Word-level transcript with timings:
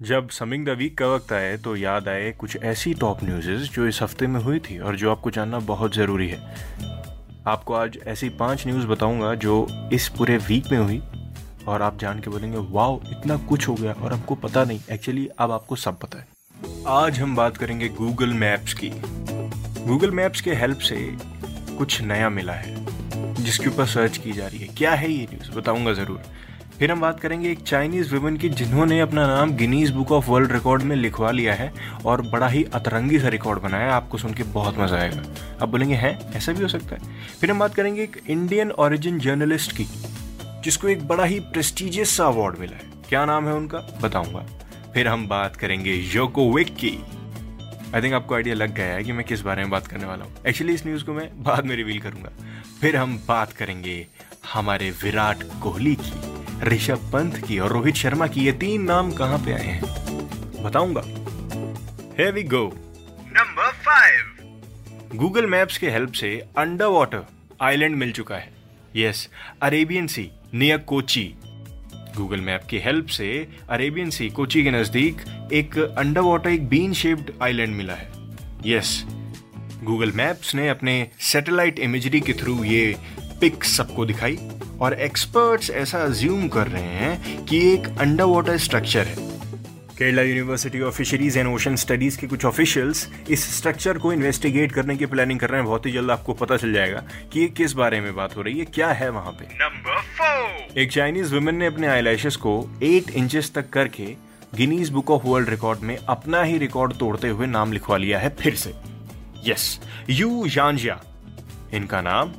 जब 0.00 0.28
summing 0.30 0.64
the 0.66 0.70
week 0.78 0.96
का 0.98 1.06
वक्त 1.06 1.32
आए 1.32 1.56
तो 1.56 1.74
याद 1.76 2.08
आए 2.08 2.30
कुछ 2.32 2.56
ऐसी 2.56 2.92
टॉप 2.94 3.22
न्यूज़ 3.24 3.46
जो 3.70 3.86
इस 3.86 4.00
हफ़्ते 4.02 4.26
में 4.26 4.40
हुई 4.40 4.58
थी 4.60 4.78
और 4.78 4.96
जो 4.96 5.10
आपको 5.10 5.30
जानना 5.30 5.58
बहुत 5.60 5.94
ज़रूरी 5.94 6.28
है। 6.28 6.38
आपको 7.46 7.74
आज 7.74 7.98
ऐसी 8.06 8.28
पाँच 8.38 8.66
न्यूज़ 8.66 8.86
बताऊँगा 8.86 9.34
जो 9.36 9.66
इस 9.92 10.08
पूरे 10.08 10.36
वीक 10.38 10.70
में 10.72 10.78
हुई 10.78 11.00
और 11.68 11.82
आप 11.82 11.98
जान 11.98 12.20
के 12.20 12.30
बोलेंगे, 12.30 12.58
वाओ, 12.58 13.00
इतना 13.10 13.36
कुछ 13.48 13.68
हो 13.68 13.74
गया 13.74 13.92
और 13.94 14.12
आपको 14.12 14.34
पता 14.36 14.64
नहीं। 14.64 14.80
एक्चुअली 14.92 15.28
अब 15.38 15.52
आपको 15.52 15.76
सब 15.76 15.98
पता 15.98 16.18
है। 16.18 16.26
आज 16.88 17.20
हम 17.20 17.36
बात 17.36 17.56
करेंगे 17.56 17.88
गूगल 17.88 18.34
मैप्स 18.34 18.74
की। 18.74 18.90
गूगल 19.86 20.10
मैप्स 20.10 20.40
के 20.40 20.54
हेल्प 20.54 20.78
से 20.80 20.96
कुछ 21.78 22.00
नया 22.02 22.28
मिला 22.30 22.52
है, 22.54 23.34
जिसके 23.34 23.68
ऊपर 23.68 23.86
सर्च 23.88 24.18
की 24.18 24.32
जा 24.32 24.46
रही 24.46 24.58
है। 24.58 24.74
क्या 24.74 24.92
है 24.92 25.12
ये 25.12 25.26
न्यूज़ 25.32 25.50
बताऊँगा 25.58 25.92
ज़रूर। 25.94 26.22
फिर 26.78 26.92
हम 26.92 27.00
बात 27.00 27.20
करेंगे 27.20 27.50
एक 27.50 27.58
चाइनीज़ 27.58 28.14
वुमेन 28.14 28.36
की 28.36 28.48
जिन्होंने 28.48 29.00
अपना 29.00 29.26
नाम 29.26 29.52
Guinness 29.52 29.90
book 29.90 30.12
of 30.12 30.30
world 30.30 30.52
record 30.52 30.82
में 30.82 30.96
लिखवा 30.96 31.30
लिया 31.30 31.54
है 31.54 31.72
और 32.06 32.22
बड़ा 32.22 32.48
ही 32.48 32.64
अतरंगी 32.64 33.18
सा 33.18 33.28
रिकॉर्ड 33.28 33.62
बनाया 33.62 33.84
है। 33.84 33.90
आपको 33.90 34.18
सुन 34.18 34.34
के 34.34 34.42
बहुत 34.42 34.78
मज़ा 34.78 34.96
आएगा। 34.96 35.22
अब 35.62 35.68
बोलेंगे, 35.68 35.94
हैं? 35.94 36.32
ऐसा 36.32 36.52
भी 36.52 36.62
हो 36.62 36.68
सकता 36.68 36.96
है? 36.96 37.02
फिर 37.40 37.50
हम 37.50 37.58
बात 37.58 37.74
करेंगे 37.74 38.02
एक 38.02 38.22
इंडियन 38.28 38.70
ओरिजिन 38.70 39.18
जर्नलिस्ट 39.18 39.72
की, 39.72 39.86
जिसको 40.64 40.88
एक 40.88 41.08
बड़ा 41.08 41.24
ही 41.24 41.40
प्रेस्टिजियस 41.40 42.16
सा 42.16 42.26
अवार्ड 42.26 42.58
मिला 42.58 42.76
है। 42.76 42.90
क्या 43.08 43.24
नाम 43.24 43.48
है 43.48 43.54
उनका? 43.54 43.78
बताऊँगा। 44.02 44.46
फिर 44.94 45.08
हम 45.08 45.28
बात 45.28 45.56
करेंगे 45.56 45.94
योकोविक 45.94 46.74
की। 46.76 46.98
आई 47.94 48.02
थिंक 48.02 48.14
आपको 48.14 48.34
आइडिया 48.34 48.54
लग 48.54 48.74
गया 48.74 48.86
है 48.86 49.04
कि 49.04 49.12
मैं 49.12 49.24
किस 49.26 49.40
बारे 49.40 49.62
में 49.62 49.70
बात 49.70 49.86
करने 49.86 50.06
वाला 50.06 50.24
हूँ। 50.24 50.32
एक्चुअली 50.46 50.74
इस 50.74 50.86
न्यूज़ 50.86 51.04
को 51.04 51.12
मैं 51.12 51.42
बाद 51.42 51.64
में 51.64 51.76
रिवील 51.76 52.00
करूँगा। 52.00 52.30
फिर 52.80 52.96
हम 52.96 53.20
बात 53.28 53.52
करेंगे 53.52 54.06
हमारे 54.54 54.90
विराट 54.90 55.42
कोहली 55.62 55.94
की। 55.94 56.27
ऋषभ 56.64 57.10
पंत 57.12 57.36
की 57.46 57.58
और 57.58 57.72
रोहित 57.72 57.94
शर्मा 57.94 58.26
की 58.26 58.40
ये 58.40 58.52
तीन 58.52 58.82
नाम 58.82 59.12
कहाँ 59.12 59.38
पे 59.38 59.52
आए 59.52 59.66
हैं? 59.66 60.62
बताऊँगा। 60.62 61.02
Here 62.12 62.32
we 62.36 62.44
go. 62.52 62.62
Number 63.32 63.70
five 63.86 65.16
Google 65.16 65.46
Maps 65.46 65.78
के 65.78 65.90
हेल्प 65.90 66.12
से 66.12 66.30
अंडर 66.58 66.86
वाटर 66.86 67.26
आइलैंड 67.60 67.96
मिल 67.96 68.12
चुका 68.12 68.36
है। 68.36 68.52
Yes 68.96 69.28
Arabian 69.62 70.06
sea 70.06 70.30
near 70.54 70.78
Kochi 70.78 71.24
Google 72.16 72.40
map 72.40 72.62
की 72.70 72.78
हेल्प 72.78 73.06
से 73.06 73.48
अरेबियन 73.70 74.10
सी 74.10 74.28
कोची 74.30 74.62
के 74.64 74.70
नज़दीक 74.70 75.22
एक 75.52 75.78
अंडर 75.78 76.20
वाटर 76.20 76.50
एक 76.50 76.68
बीन 76.68 76.92
शेप्ड 76.92 77.30
आइलैंड 77.42 77.76
मिला 77.76 77.94
है। 77.94 78.10
यस 78.66 79.04
गूगल 79.84 80.12
मैप्स 80.12 80.54
ने 80.54 80.68
अपने 80.68 81.10
सैटेलाइट 81.20 81.78
इमेजरी 81.78 82.20
के 82.20 82.32
थ्रू 82.32 82.62
ये 82.64 82.96
पिक 83.40 83.64
सबको 83.64 84.06
दिखाई। 84.06 84.38
और 84.80 84.94
एक्सपर्ट्स 84.94 85.70
ऐसा 85.70 85.98
अज्यूम 85.98 86.48
कर 86.48 86.66
रहे 86.66 86.82
हैं 86.82 87.44
कि 87.44 87.58
एक 87.72 87.88
अंडर 87.98 88.24
वाटर 88.24 88.58
स्ट्रक्चर 88.58 89.06
है। 89.06 89.26
Kerala 89.98 90.22
university 90.22 90.80
of 90.80 90.94
fisheries 90.94 91.36
and 91.38 91.48
ocean 91.48 91.76
studies 91.76 92.18
के 92.18 92.26
कुछ 92.26 92.44
ऑफिशियल्स 92.44 93.08
इस 93.30 93.56
स्ट्रक्चर 93.56 93.98
को 93.98 94.12
इन्वेस्टिगेट 94.12 94.72
करने 94.72 94.96
की 94.96 95.06
प्लानिंग 95.06 95.40
कर 95.40 95.50
रहे 95.50 95.60
हैं। 95.60 95.66
बहुत 95.66 95.86
ही 95.86 95.92
जल्द 95.92 96.10
आपको 96.10 96.32
पता 96.32 96.56
चल 96.56 96.72
जाएगा 96.72 97.02
कि 97.32 97.40
ये 97.40 97.46
किस 97.46 97.72
बारे 97.72 98.00
में 98.00 98.14
बात 98.16 98.36
हो 98.36 98.42
रही 98.42 98.58
है 98.58 98.64
क्या 98.64 98.88
है 98.88 99.08
वहाँ 99.10 99.32
पे। 99.32 99.44
नंबर 99.54 100.00
फोर 100.18 100.78
एक 100.80 100.92
चाइनीज़ 100.92 101.34
वुमेन 101.34 101.56
ने 101.56 101.66
अपने 101.66 101.86
आईलैशेस 101.86 102.36
को 102.36 102.54
एट 102.82 103.10
इंचेस 103.10 103.52
तक 103.54 103.70
करके 103.70 104.14
Guinness 104.54 104.88
book 104.88 105.10
of 105.10 105.22
world 105.26 105.48
record 105.48 105.80
में 105.80 105.96
अपना 105.98 106.42
ही 106.42 106.58
रिकॉर्ड 106.58 106.92
तोड़ते 106.92 107.28
हुए 107.28 107.46
नाम 107.46 107.72
लिखवा 107.72 107.96
लिया 107.96 108.18
है 108.18 108.28
फिर 108.40 108.54
से। 108.54 108.74
यस 109.46 109.80
यू 110.10 110.48
जानजिया 110.48 111.00
इनका 111.74 112.00
नाम 112.00 112.32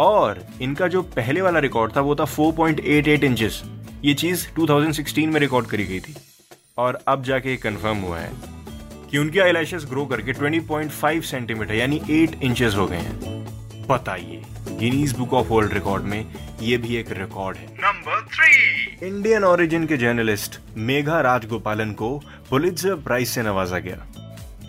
और 0.00 0.44
इनका 0.62 0.88
जो 0.88 1.02
पहले 1.02 1.40
वाला 1.40 1.58
रिकॉर्ड 1.58 1.96
था 1.96 2.00
वो 2.00 2.14
था 2.16 2.24
4.88 2.24 3.24
इंचेस 3.24 3.62
ये 4.04 4.14
चीज़ 4.14 4.46
2016 4.58 5.26
में 5.26 5.40
रिकॉर्ड 5.40 5.66
करी 5.66 5.84
गई 5.84 6.00
थी। 6.00 6.14
और 6.78 6.98
अब 7.08 7.22
जाके 7.22 7.56
कंफर्म 7.56 7.98
हुआ 7.98 8.18
है 8.18 8.30
कि 9.10 9.18
उनके 9.18 9.40
आईलैशेस 9.40 9.86
ग्रो 9.90 10.04
करके 10.06 10.32
20.5 10.32 11.22
सेंटीमीटर 11.22 11.74
यानी 11.74 12.00
8 12.10 12.42
इंचेस 12.42 12.74
हो 12.74 12.86
गए 12.86 12.96
हैं। 12.96 13.86
बताइए 13.88 14.42
Guinness 14.70 15.16
book 15.16 15.32
of 15.32 15.46
world 15.46 15.72
record 15.72 16.02
में 16.02 16.24
ये 16.62 16.76
भी 16.76 16.96
एक 16.96 17.10
रिकॉर्ड 17.10 17.56
है। 17.56 17.66
नंबर 17.74 18.20
थ्री 18.26 19.08
इंडियन 19.08 19.44
ओरिजिन 19.44 19.86
के 19.86 19.96
जर्नलिस्ट 19.96 20.58
मेघा 20.76 21.20
राजगोपालन 21.20 21.92
को 21.92 22.16
पुलित्जर 22.50 22.94
प्राइज 22.94 23.28
से 23.28 23.42
नवाजा 23.42 23.78
गया। 23.78 24.06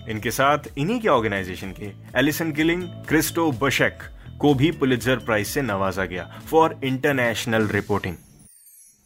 इनके 0.10 0.32
साथ 0.32 0.60
इन्हीं 0.78 1.00
के 1.00 1.08
ऑर्गेनाइजेशन 1.08 1.72
के 1.80 1.92
एलिसन 2.20 2.52
किलिंग 2.52 2.84
क्रिस्टो 3.08 3.52
बशेक 3.52 4.04
को 4.40 4.54
भी 4.54 4.72
पुलित्जर 4.72 5.16
प्राइज 5.16 5.48
से 5.48 5.62
नवाजा 5.62 6.06
गया 6.06 6.42
for 6.50 6.80
international 6.84 7.68
reporting 7.68 8.16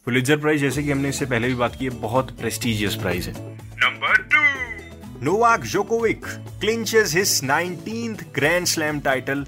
Pulitzer 0.06 0.36
prize 0.36 0.60
जैसे 0.60 0.82
कि 0.82 0.90
हमने 0.90 1.08
इससे 1.08 1.26
पहले 1.26 1.48
भी 1.48 1.54
बात 1.54 1.76
की 1.76 1.84
है 1.84 1.90
बहुत 1.90 2.30
प्रेस्टिजियस 2.40 2.94
प्राइज 2.94 3.28
है। 3.28 3.34
Number 3.58 4.16
two 4.32 5.24
Novak 5.24 5.60
Djokovic 5.64 6.26
clinches 6.60 7.14
his 7.14 7.40
19th 7.44 8.24
grand 8.34 8.66
slam 8.66 9.00
title 9.00 9.46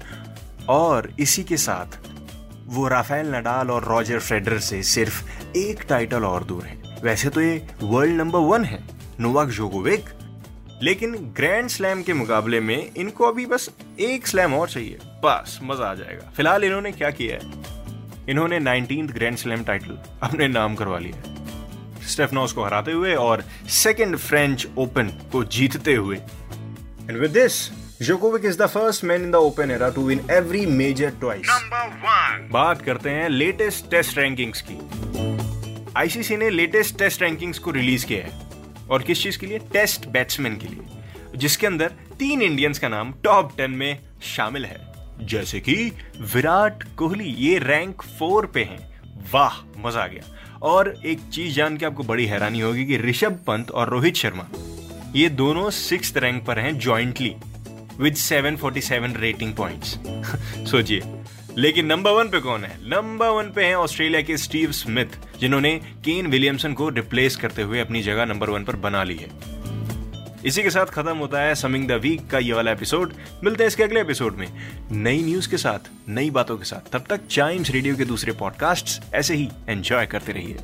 और 0.69 1.11
इसी 1.19 1.43
के 1.43 1.57
साथ 1.57 1.97
वो 2.65 2.87
राफेल 2.87 3.27
नडाल 3.35 3.71
और 3.71 3.83
रॉजर 3.83 4.19
फेडरर 4.19 4.59
से 4.59 4.83
सिर्फ़ 4.83 5.23
एक 5.57 5.85
टाइटल 5.89 6.23
और 6.23 6.43
दूर 6.43 6.63
है। 6.63 6.99
वैसे 7.03 7.29
तो 7.29 7.41
ये 7.41 7.67
वर्ल्ड 7.83 8.13
नंबर 8.13 8.39
वन 8.39 8.65
है 8.65 8.83
नोवाक 9.19 9.49
जोकोविक 9.49 10.09
लेकिन 10.83 11.15
ग्रैंड 11.37 11.69
स्लैम 11.69 12.01
के 12.03 12.13
मुकाबले 12.13 12.59
में 12.59 12.91
इनको 12.97 13.23
अभी 13.23 13.45
बस 13.45 13.69
एक 13.99 14.27
स्लैम 14.27 14.53
और 14.53 14.69
चाहिए। 14.69 14.99
बस 15.23 15.59
मज़ा 15.63 15.85
आ 15.85 15.93
जाएगा। 15.93 16.31
फ़िलहाल 16.35 16.63
इन्होंने 16.63 16.91
क्या 16.91 17.09
किया 17.09 17.35
है? 17.35 17.51
इन्होंने 18.29 18.59
19th 18.59 19.11
ग्रैंड 19.11 19.37
स्लैम 19.37 19.63
टाइटल 19.63 19.97
अपने 20.23 20.47
नाम 20.47 20.75
करवा 20.75 20.99
लिया 20.99 22.05
स्टेफनोस 22.07 22.53
को 22.53 22.63
हराते 22.65 22.91
हुए 22.91 23.13
और 23.15 23.43
सेकेंड 23.69 24.17
फ्रेंच 24.17 24.67
ओपन 24.77 25.07
को 25.31 25.43
जीतते 25.43 25.93
हुए। 25.93 26.17
And 27.09 27.17
with 27.17 27.31
this 27.31 27.69
Djokovic 28.01 28.45
is 28.45 28.57
the 28.57 28.65
first 28.65 29.03
man 29.03 29.21
in 29.21 29.31
the 29.31 29.35
open 29.35 29.71
era 29.71 29.89
to 29.89 30.07
win 30.07 30.21
every 30.31 30.65
major 30.65 31.09
twice 31.09 31.47
बात 32.51 32.81
करते 32.81 33.09
हैं 33.09 33.29
लेटेस्ट 33.29 33.91
टेस्ट 33.91 34.17
रैंकिंग्स 34.17 34.63
की। 34.69 34.79
आईसीसी 35.97 36.37
ने 36.37 36.49
लेटेस्ट 36.49 36.97
टेस्ट 36.99 37.21
रैंकिंग्स 37.21 37.59
को 37.59 37.71
रिलीज़ 37.71 38.05
किया 38.05 38.25
है। 38.25 38.47
और 38.89 39.01
किस 39.01 39.23
चीज़ 39.23 39.39
के 39.39 39.45
लिए? 39.45 39.59
टेस्ट 39.59 40.07
बैट्समैन 40.07 40.57
के 40.57 40.67
लिए। 40.67 41.37
जिसके 41.37 41.67
अंदर 41.67 41.87
तीन 42.19 42.41
इंडियंस 42.41 42.79
का 42.79 42.87
नाम 42.87 43.13
टॉप 43.23 43.57
टेन 43.57 43.71
में 43.71 43.99
शामिल 44.21 44.65
है। 44.65 44.96
जैसे 45.21 45.59
कि 45.59 45.91
विराट 46.21 46.83
कोहली, 46.95 47.23
ये 47.23 47.59
रैंक 47.59 48.01
फोर 48.01 48.45
पे 48.45 48.63
हैं। 48.63 49.01
वाह, 49.33 49.87
मज़ा 49.87 50.03
आ 50.03 50.07
गया। 50.07 50.35
और 50.61 51.01
एक 51.05 51.19
चीज़ 51.33 51.53
जान 51.53 51.77
के 51.77 51.85
आपको 51.85 52.03
बड़ी 52.03 52.25
हैरानी 52.25 52.59
होगी 52.59 52.85
कि 52.85 52.97
ऋषभ 52.97 53.31
पंत 53.31 53.71
और 53.71 53.89
रोहित 53.89 54.15
शर्मा, 54.15 54.47
ये 55.15 55.29
दोनों 55.29 55.69
सिक्स 55.69 56.13
रैंक 56.17 56.45
पर 56.45 56.59
हैं 56.59 56.77
जॉइंटली 56.79 57.35
विद 57.99 58.15
747 58.15 59.17
रेटिंग 59.17 59.53
पॉइंट्स 59.53 59.99
सोचिए। 60.71 61.01
लेकिन 61.57 61.85
नंबर 61.85 62.11
वन 62.11 62.29
पे 62.29 62.39
कौन 62.39 62.63
है? 62.63 62.77
नंबर 62.83 63.27
वन 63.27 63.43
पे 63.43 63.65
है 63.65 63.75
ऑस्ट्रेलिया 63.75 64.21
के 64.21 64.37
स्टीव 64.37 64.71
स्मिथ 64.71 65.39
जिन्होंने 65.39 65.75
केन 66.05 66.27
विलियमसन 66.27 66.73
को 66.73 66.89
रिप्लेस 66.89 67.35
करते 67.35 67.61
हुए 67.61 67.79
अपनी 67.79 68.01
जगह 68.01 68.25
नंबर 68.25 68.49
वन 68.49 68.63
पर 68.63 68.75
बना 68.75 69.03
ली 69.03 69.15
है। 69.15 69.56
इसी 70.45 70.63
के 70.63 70.69
साथ 70.69 70.85
खत्म 70.85 71.17
होता 71.17 71.39
है 71.39 71.55
समिंग 71.55 71.87
द 71.87 71.91
वीक 71.91 72.29
का 72.29 72.39
ये 72.39 72.53
वाला 72.53 72.71
एपिसोड। 72.71 73.13
मिलते 73.43 73.63
हैं 73.63 73.67
इसके 73.67 73.83
अगले 73.83 74.01
एपिसोड 74.01 74.35
में। 74.35 74.47
नई 74.91 75.21
न्यूज़ 75.21 75.49
के 75.49 75.57
साथ, 75.57 76.09
नई 76.09 76.29
बातों 76.29 76.57
के 76.57 76.65
साथ। 76.65 76.91
तब 76.91 77.03
तक 77.09 77.27
चाइम्स 77.27 77.69
रेडियो 77.69 77.95
के 77.95 78.05
दूसरे 78.05 78.31
पॉडकास्ट 78.31 79.15
ऐसे 79.15 79.35
ही 79.35 79.49
एंजॉय 79.69 80.05
करते 80.05 80.31
रहिए। 80.31 80.57